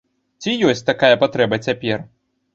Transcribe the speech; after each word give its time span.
Ці 0.43 0.55
ёсць 0.71 0.81
такая 0.87 1.13
патрэба 1.25 1.61
цяпер? 1.69 2.05